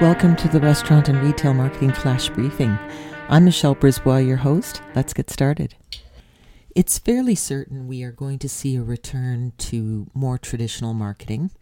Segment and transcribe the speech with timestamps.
[0.00, 2.76] Welcome to the Restaurant and Retail Marketing Flash Briefing.
[3.28, 4.82] I'm Michelle Brisbois, your host.
[4.96, 5.76] Let's get started.
[6.74, 11.52] It's fairly certain we are going to see a return to more traditional marketing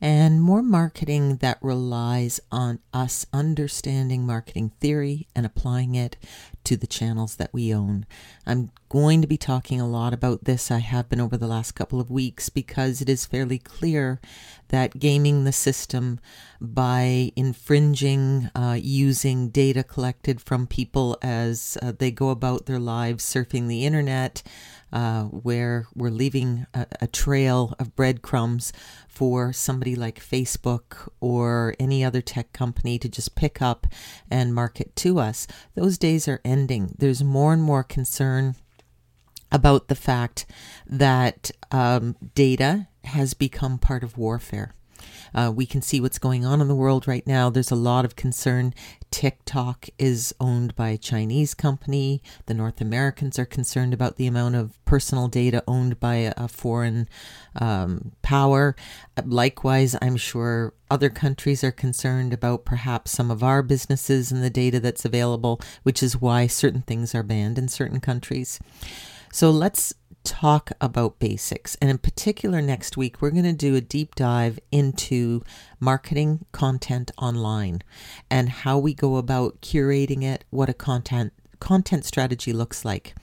[0.00, 6.16] and more marketing that relies on us understanding marketing theory and applying it
[6.64, 8.06] to the channels that we own.
[8.46, 10.70] I'm going to be talking a lot about this.
[10.70, 14.20] I have been over the last couple of weeks because it is fairly clear
[14.68, 16.20] that gaming the system
[16.60, 23.24] by infringing, uh, using data collected from people as uh, they go about their lives
[23.24, 24.42] surfing the internet,
[24.94, 28.72] uh, where we're leaving a, a trail of breadcrumbs
[29.08, 33.88] for somebody like Facebook or any other tech company to just pick up
[34.30, 35.48] and market to us.
[35.74, 36.94] Those days are ending.
[36.96, 38.54] There's more and more concern
[39.50, 40.46] about the fact
[40.86, 44.74] that um, data has become part of warfare.
[45.34, 47.50] Uh, we can see what's going on in the world right now.
[47.50, 48.74] There's a lot of concern.
[49.10, 52.22] TikTok is owned by a Chinese company.
[52.46, 57.08] The North Americans are concerned about the amount of personal data owned by a, foreign
[57.56, 58.74] um, power.
[59.24, 64.50] Likewise, I'm sure other countries are concerned about perhaps some of our businesses and the
[64.50, 68.58] data that's available, which is why certain things are banned in certain countries.
[69.32, 69.92] So let's
[70.24, 71.76] talk about basics.
[71.80, 75.42] And in particular, next week, we're going to do a deep dive into
[75.78, 77.82] marketing content online
[78.30, 83.14] and how we go about curating it, what a content content strategy looks like.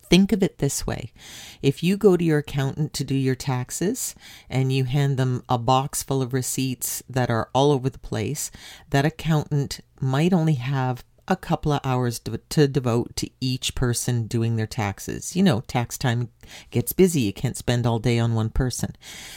[0.00, 1.12] Think of it this way.
[1.60, 4.14] If you go to your accountant to do your taxes
[4.48, 8.50] and you hand them a box full of receipts that are all over the place,
[8.90, 14.56] that accountant might only have a couple of hours to, devote to each person doing
[14.56, 15.36] their taxes.
[15.36, 16.28] You know, tax time
[16.70, 17.22] gets busy.
[17.22, 18.96] You can't spend all day on one person.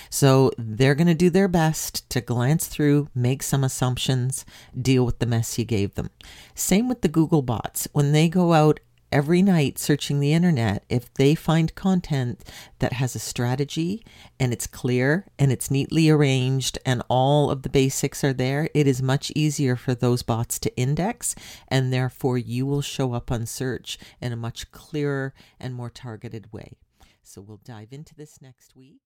[0.09, 4.45] So they're going to do their best to glance through, make some assumptions,
[4.79, 6.09] deal with the mess you gave them.
[6.53, 7.87] Same with the Google bots.
[7.93, 8.79] When they go out
[9.15, 12.43] every night searching the internet, if they find content
[12.79, 14.03] that has a strategy
[14.41, 18.85] and it's clear and it's neatly arranged and all of the basics are there, it
[18.85, 21.33] is much easier for those bots to index
[21.69, 26.51] and therefore you will show up on search in a much clearer and more targeted
[26.51, 26.73] way.
[27.23, 28.99] So we'll dive into this next week.